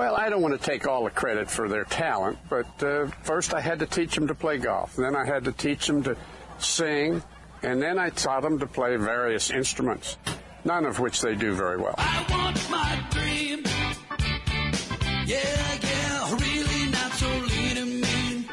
[0.00, 3.52] Well, I don't want to take all the credit for their talent, but uh, first
[3.52, 4.96] I had to teach them to play golf.
[4.96, 6.16] Then I had to teach them to
[6.58, 7.22] sing,
[7.62, 10.16] and then I taught them to play various instruments,
[10.64, 11.96] none of which they do very well.
[11.98, 13.62] I want my dream.
[15.26, 18.48] Yeah, yeah, really not so lean and mean.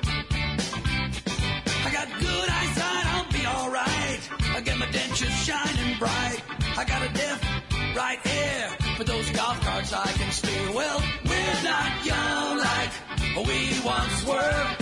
[1.85, 4.29] I got good eyesight, I'll be alright.
[4.53, 6.41] I get my dentures shining bright.
[6.77, 7.41] I got a deaf
[7.95, 10.73] right ear, but those golf carts I can steer.
[10.73, 11.01] Well,
[11.57, 12.91] we're not young like
[13.35, 14.75] we once were.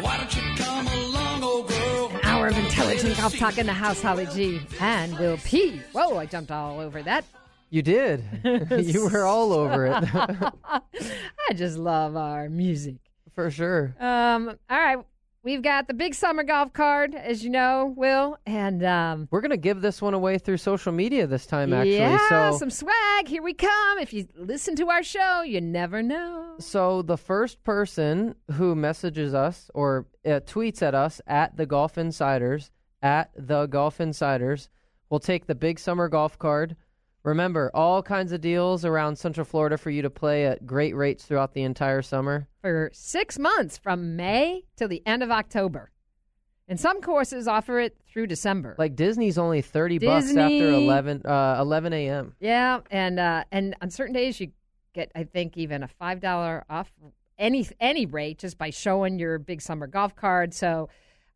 [0.00, 2.08] Why don't you come along, old girl?
[2.08, 4.60] An hour of intelligent golf talk in the house, Holly G.
[4.80, 5.80] And Will P.
[5.92, 7.24] Whoa, I jumped all over that.
[7.70, 8.24] You did.
[8.70, 9.92] you were all over it.
[10.14, 12.96] I just love our music.
[13.34, 13.94] For sure.
[14.00, 14.98] Um, all right.
[15.48, 18.36] We've got the big summer golf card, as you know, Will.
[18.44, 21.96] And um, We're going to give this one away through social media this time, actually.
[21.96, 23.26] yeah, so, some swag.
[23.26, 23.98] Here we come.
[23.98, 26.56] If you listen to our show, you never know.
[26.58, 31.96] so the first person who messages us or uh, tweets at us at the Golf
[31.96, 34.68] Insiders, at the Golf Insiders,
[35.08, 36.76] will take the big summer golf card.
[37.28, 41.26] Remember, all kinds of deals around Central Florida for you to play at great rates
[41.26, 42.48] throughout the entire summer.
[42.62, 45.90] For six months from May till the end of October.
[46.68, 48.76] And some courses offer it through December.
[48.78, 50.40] Like Disney's only 30 bucks Disney.
[50.40, 52.34] after 11, uh, 11 a.m.
[52.40, 54.52] Yeah, and uh, and on certain days you
[54.94, 56.90] get, I think, even a five dollar off
[57.38, 60.54] any any rate just by showing your big summer golf card.
[60.54, 60.88] So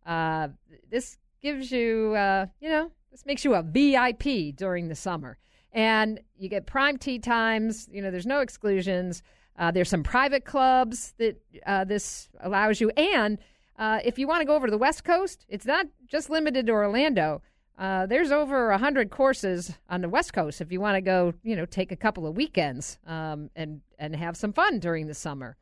[0.07, 0.49] uh,
[0.91, 5.37] this gives you, uh, you know, this makes you a VIP during the summer,
[5.73, 7.89] and you get prime tee times.
[7.91, 9.23] You know, there's no exclusions.
[9.59, 13.39] Uh, there's some private clubs that uh, this allows you, and
[13.79, 16.67] uh, if you want to go over to the West Coast, it's not just limited
[16.67, 17.43] to Orlando.
[17.79, 21.35] Uh, there's over a hundred courses on the West Coast if you want to go,
[21.43, 25.15] you know, take a couple of weekends um, and and have some fun during the
[25.15, 25.57] summer.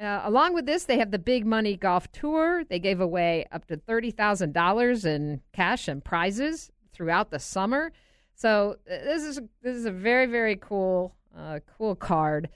[0.00, 2.64] Uh, along with this, they have the Big Money Golf Tour.
[2.64, 7.92] They gave away up to thirty thousand dollars in cash and prizes throughout the summer.
[8.34, 12.48] So uh, this is this is a very very cool uh, cool card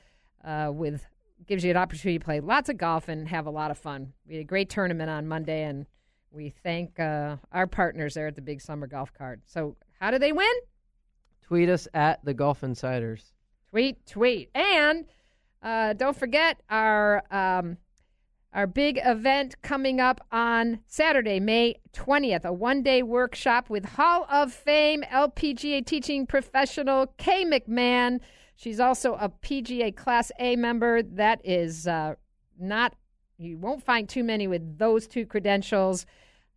[0.44, 1.04] uh, with
[1.46, 4.12] gives you an opportunity to play lots of golf and have a lot of fun.
[4.26, 5.86] We had a great tournament on Monday, and
[6.30, 9.42] we thank uh, our partners there at the Big Summer Golf Card.
[9.46, 10.52] So how do they win?
[11.42, 13.32] Tweet us at the Golf Insiders.
[13.70, 15.04] Tweet, tweet, and
[15.62, 17.76] uh, don't forget our um,
[18.56, 24.26] our big event coming up on Saturday, May twentieth, a one day workshop with Hall
[24.30, 28.18] of Fame LPGA teaching professional Kay McMahon.
[28.56, 31.02] She's also a PGA Class A member.
[31.02, 32.14] That is uh,
[32.58, 32.94] not
[33.36, 36.06] you won't find too many with those two credentials.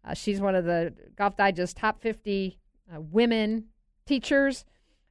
[0.06, 2.60] Uh, she's one of the Golf Digest top fifty
[2.90, 3.66] uh, women
[4.06, 4.64] teachers.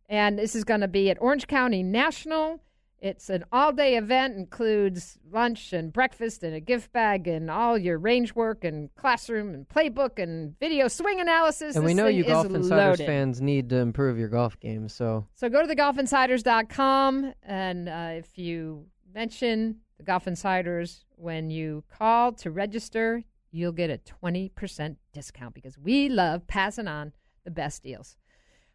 [0.08, 2.62] And this is going to be at Orange County National.
[3.00, 7.78] It's an all day event, includes lunch and breakfast and a gift bag and all
[7.78, 11.76] your range work and classroom and playbook and video swing analysis.
[11.76, 13.06] And we This know thing you is Golf Insiders loaded.
[13.06, 14.88] fans need to improve your golf game.
[14.88, 21.84] So So go to thegolfinsiders.com and uh, if you mention the Golf Insiders when you
[21.88, 27.12] call to register, you'll get a 20% discount because we love passing on
[27.44, 28.16] the best deals.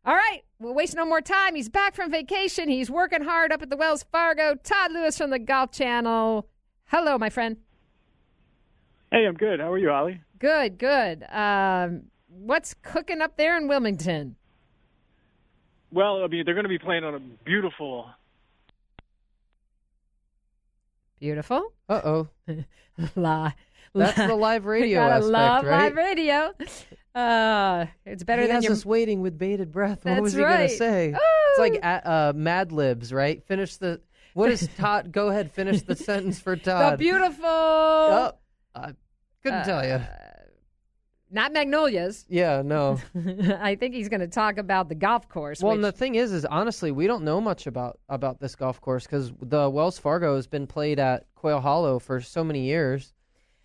[0.06, 1.56] All right, we'll waste no more time.
[1.56, 2.68] He's back from vacation.
[2.68, 4.56] He's working hard up at the Wells Fargo.
[4.56, 6.47] Todd Lewis from the Golf Channel.
[6.88, 7.58] Hello, my friend.
[9.12, 9.59] Hey, I'm good.
[9.62, 10.19] How are you, Ollie?
[10.40, 11.24] Good, good.
[11.31, 14.36] Um, what's cooking up there in Wilmington?
[15.91, 18.08] Well, I mean, they're going to be playing on a beautiful.
[21.20, 21.72] Beautiful.
[21.88, 22.28] uh oh,
[23.16, 23.53] La.
[23.96, 25.84] that's the live radio aspect, love right?
[25.84, 26.53] live radio.
[27.16, 28.74] Uh, it's better he than has your.
[28.74, 30.00] us waiting with bated breath.
[30.06, 30.57] What That's was he right.
[30.57, 31.09] gonna say?
[31.09, 31.62] It's Oh.
[31.62, 33.44] like uh, Mad Libs, right?
[33.46, 34.01] Finish the.
[34.34, 35.12] What is Todd?
[35.12, 36.94] Go ahead, finish the sentence for Todd.
[36.94, 37.46] the beautiful.
[37.46, 38.31] Oh,
[38.73, 38.94] I
[39.44, 40.02] couldn't tell you.
[41.29, 42.25] Not magnolias.
[42.29, 43.00] Yeah, no.
[43.59, 45.62] I think he's going to talk about the golf course.
[45.63, 48.56] Well, which, and the thing is, is honestly, we don't know much about about this
[48.56, 52.66] golf course because the Wells Fargo has been played at Quail Hollow for so many
[52.66, 53.14] years,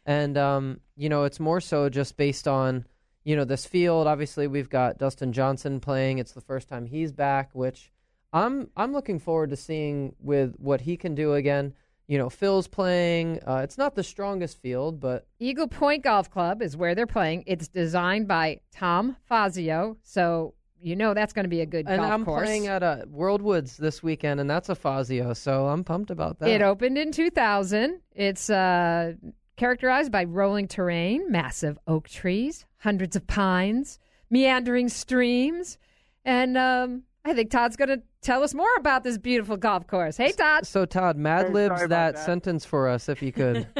[0.06, 2.87] and um, you know, it's more so just based on
[3.28, 4.06] you know this field.
[4.06, 6.16] Obviously, we've got Dustin Johnson playing.
[6.16, 7.92] It's the first time he's back, which
[8.32, 11.75] I'm I'm looking forward to seeing with what he can do again.
[12.06, 13.40] You know, Phil's playing.
[13.46, 17.44] Uh, it's not the strongest field, but Eagle Point Golf Club is where they're playing.
[17.46, 22.00] It's designed by Tom Fazio, so you know that's going to be a good and
[22.00, 22.46] golf I'm course.
[22.46, 26.38] playing at a World Woods this weekend, and that's a Fazio, so I'm pumped about
[26.38, 26.48] that.
[26.48, 28.00] It opened in 2000.
[28.14, 29.12] It's uh,
[29.58, 33.98] characterized by rolling terrain, massive oak trees, hundreds of pines,
[34.30, 35.78] meandering streams,
[36.25, 40.16] and um, I think Todd's going to tell us more about this beautiful golf course.
[40.16, 40.66] Hey, Todd.
[40.66, 42.25] So Todd, Mad Hey, Libs sorry that, that.
[42.25, 43.66] sentence for us if you could.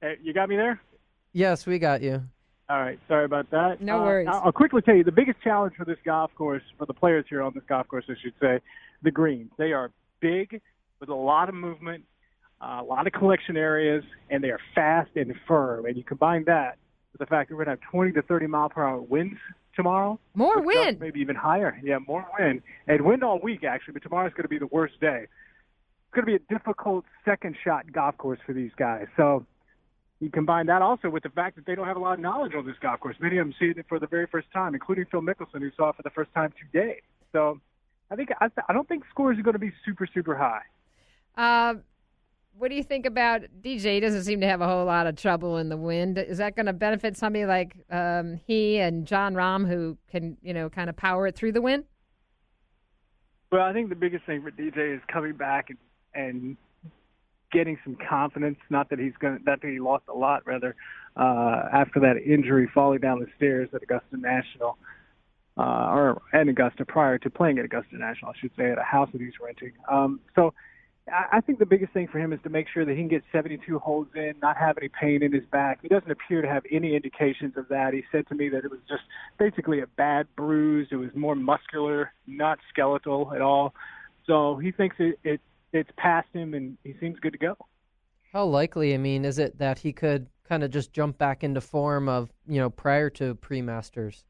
[0.00, 0.80] Hey, you got me there?
[1.32, 2.22] yes, we got you.
[2.70, 3.00] All right.
[3.08, 3.80] Sorry about that.
[3.80, 4.28] No Uh, worries.
[4.30, 7.24] I'll I'll quickly tell you the biggest challenge for this golf course, for the players
[7.28, 8.60] here on this golf course, I should say,
[9.02, 9.50] the greens.
[9.58, 9.90] They are
[10.20, 10.60] big
[11.00, 12.04] with a lot of movement,
[12.60, 15.86] uh, a lot of collection areas, and they are fast and firm.
[15.86, 16.87] And you combine that with
[17.18, 19.38] the fact that we're going to have 20 to 30 mile per hour winds
[19.74, 20.18] tomorrow.
[20.34, 21.00] More wind.
[21.00, 21.78] Maybe even higher.
[21.82, 22.62] Yeah, more wind.
[22.86, 25.26] And wind all week, actually, but tomorrow's going to be the worst day.
[25.26, 29.06] It's going to be a difficult second shot golf course for these guys.
[29.16, 29.46] So
[30.20, 32.52] you combine that also with the fact that they don't have a lot of knowledge
[32.56, 33.16] on this golf course.
[33.20, 35.90] Many of them seeing it for the very first time, including Phil Mickelson, who saw
[35.90, 37.02] it for the first time today.
[37.32, 37.60] So
[38.10, 40.62] I think I, I don't think scores are going to be super super high.
[41.36, 41.74] Uh,
[42.58, 43.94] what do you think about DJ?
[43.94, 46.18] He doesn't seem to have a whole lot of trouble in the wind.
[46.18, 50.52] Is that going to benefit somebody like um, he and Jon Rahm, who can, you
[50.52, 51.84] know, kind of power it through the wind?
[53.52, 55.78] Well, I think the biggest thing for DJ is coming back and
[56.14, 56.56] and
[57.52, 58.58] getting some confidence.
[58.70, 60.74] Not that he's going, to not that he lost a lot, rather
[61.16, 64.76] uh, after that injury, falling down the stairs at Augusta National,
[65.56, 68.82] uh, or at Augusta prior to playing at Augusta National, I should say, at a
[68.82, 69.72] house that he's renting.
[69.88, 70.52] Um, so.
[71.10, 73.22] I think the biggest thing for him is to make sure that he can get
[73.32, 75.80] 72 holes in, not have any pain in his back.
[75.82, 77.94] He doesn't appear to have any indications of that.
[77.94, 79.02] He said to me that it was just
[79.38, 80.88] basically a bad bruise.
[80.90, 83.74] It was more muscular, not skeletal at all.
[84.26, 85.40] So he thinks it, it
[85.72, 87.56] it's past him, and he seems good to go.
[88.32, 91.60] How likely, I mean, is it that he could kind of just jump back into
[91.60, 94.24] form of, you know, prior to pre-masters?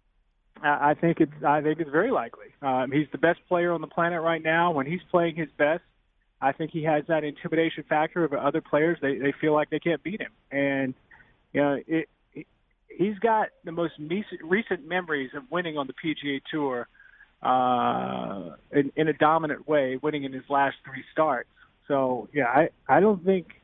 [0.63, 2.47] I I think it's I think it's very likely.
[2.63, 4.73] Um, he's the best player on the planet right now.
[4.73, 5.83] When he's playing his best,
[6.40, 8.99] I think he has that intimidation factor over other players.
[9.00, 10.94] They they feel like they can't beat him, and
[11.52, 12.08] you know it.
[12.88, 16.88] He's got the most recent, recent memories of winning on the PGA Tour
[17.43, 21.49] uh, in, in a dominant way, winning in his last three starts.
[21.87, 23.61] So yeah, I I don't think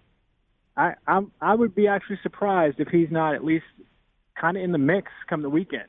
[0.76, 3.64] I I'm I would be actually surprised if he's not at least
[4.40, 5.88] kind of in the mix come the weekend.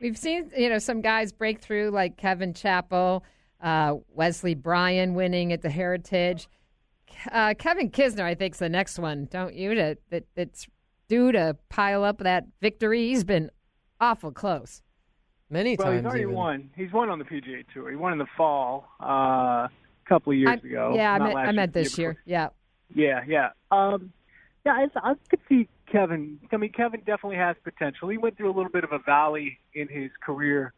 [0.00, 3.22] We've seen, you know, some guys break through like Kevin Chappell,
[3.62, 6.48] uh, Wesley Bryan winning at the Heritage.
[7.30, 9.74] Uh, Kevin Kisner, I think, is the next one, don't you?
[9.74, 10.66] To, that that's
[11.08, 13.08] due to pile up that victory.
[13.08, 13.50] He's been
[14.00, 14.82] awful close.
[15.50, 15.98] Many Well, times.
[15.98, 16.34] he's already even.
[16.34, 16.70] won.
[16.76, 17.90] He's won on the PGA Tour.
[17.90, 19.04] He won in the fall uh,
[19.66, 19.70] a
[20.08, 20.92] couple of years I- ago.
[20.94, 22.10] yeah, I Not meant, I meant the this year.
[22.12, 22.22] before.
[22.26, 22.48] Yeah.
[22.94, 23.48] Yeah, yeah.
[23.72, 24.12] Um,
[24.64, 26.38] yeah, I, I could see Kevin.
[26.52, 28.08] I mean, Kevin definitely has potential.
[28.08, 30.72] He went through a little bit of a valley in his career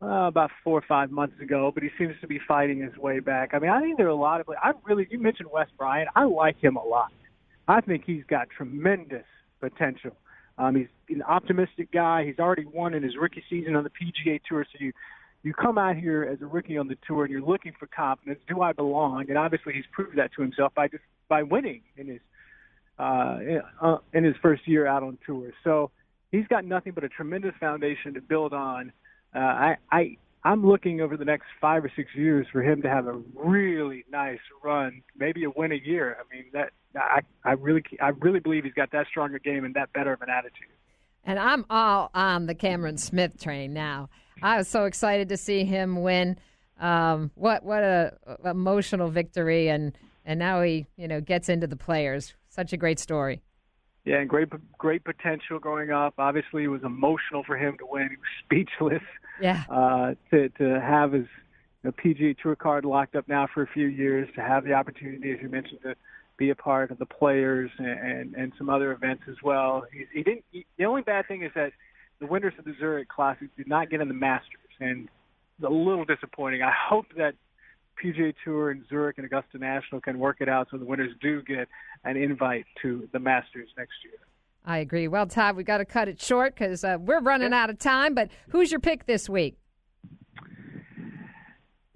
[0.00, 3.20] uh, about four or five months ago, but he seems to be fighting his way
[3.20, 3.50] back.
[3.52, 4.48] I mean, I think there are a lot of.
[4.50, 6.08] I really, you mentioned Wes Bryant.
[6.14, 7.12] I like him a lot.
[7.66, 9.26] I think he's got tremendous
[9.60, 10.12] potential.
[10.56, 12.24] Um, he's an optimistic guy.
[12.24, 14.64] He's already won in his rookie season on the PGA Tour.
[14.72, 14.92] So you,
[15.42, 18.40] you come out here as a rookie on the tour and you're looking for confidence.
[18.48, 19.26] Do I belong?
[19.28, 22.20] And obviously he's proved that to himself by just by winning in his
[22.98, 25.52] uh, in, uh, in his first year out on tour.
[25.62, 25.92] So
[26.32, 28.92] he's got nothing but a tremendous foundation to build on.
[29.34, 32.88] Uh, I, I I'm looking over the next five or six years for him to
[32.88, 36.16] have a really nice run, maybe a win a year.
[36.18, 39.74] I mean that I I really I really believe he's got that stronger game and
[39.74, 40.68] that better of an attitude.
[41.24, 44.08] And I'm all on the Cameron Smith train now.
[44.42, 46.38] I was so excited to see him win.
[46.80, 48.14] Um, what what a,
[48.44, 52.34] a emotional victory, and and now he you know gets into the players.
[52.48, 53.42] Such a great story.
[54.08, 54.48] Yeah, and great
[54.78, 56.14] great potential growing up.
[56.16, 58.08] Obviously, it was emotional for him to win.
[58.08, 59.02] He was speechless.
[59.38, 59.64] Yeah.
[59.68, 61.26] Uh, to to have his
[61.84, 64.72] you know, PGA Tour card locked up now for a few years, to have the
[64.72, 65.94] opportunity, as you mentioned, to
[66.38, 69.84] be a part of the players and and, and some other events as well.
[69.92, 70.44] He, he didn't.
[70.52, 71.72] He, the only bad thing is that
[72.18, 75.10] the winners of the Zurich Classic did not get in the Masters, and
[75.62, 76.62] a little disappointing.
[76.62, 77.34] I hope that
[78.02, 81.42] PGA Tour and Zurich and Augusta National can work it out so the winners do
[81.42, 81.68] get
[82.04, 84.18] an invite to the Masters next year.
[84.64, 85.08] I agree.
[85.08, 88.14] Well, Todd, we've got to cut it short because uh, we're running out of time.
[88.14, 89.56] But who's your pick this week?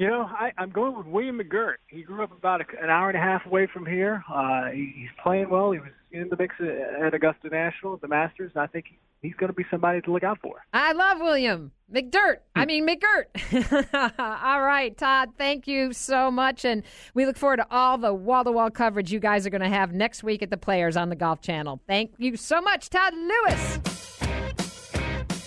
[0.02, 1.74] You know, I, I'm going with William McGirt.
[1.86, 4.24] He grew up about a, an hour and a half away from here.
[4.28, 5.70] Uh, he, he's playing well.
[5.70, 8.98] He was in the mix at at Augusta National, the Masters, and I think he,
[9.20, 10.64] he's going to be somebody to look out for.
[10.72, 12.38] I love William McDirt.
[12.56, 13.94] I mean McGirt.
[14.18, 15.34] all right, Todd.
[15.38, 16.82] Thank you so much, and
[17.14, 20.24] we look forward to all the wall-to-wall coverage you guys are going to have next
[20.24, 21.80] week at the Players on the Golf Channel.
[21.86, 24.01] Thank you so much, Todd Lewis.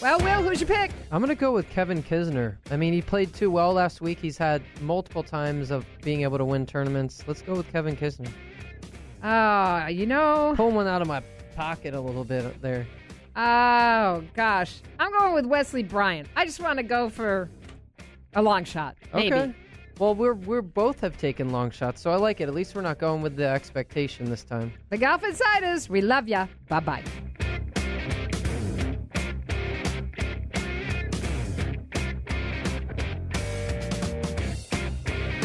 [0.06, 0.92] Well, Will, who's your pick?
[1.12, 2.58] I'm going to go with Kevin Kisner.
[2.70, 4.20] I mean, he played too well last week.
[4.20, 7.24] He's had multiple times of being able to win tournaments.
[7.26, 8.30] Let's go with Kevin Kisner.
[9.24, 10.54] Oh, you know.
[10.56, 11.24] Pulling one out of my
[11.56, 12.86] pocket a little bit there.
[13.36, 16.28] Oh gosh, I'm going with Wesley Bryant.
[16.36, 17.50] I just want to go for
[18.36, 19.34] A long shot, maybe.
[19.36, 19.56] Okay.
[19.98, 22.48] Well, we're we're both have taken long shots, so I like it.
[22.48, 24.72] At least we're not going with the expectation this time.
[24.92, 26.46] The Golf Insiders, we love ya.
[26.70, 27.04] Bye bye.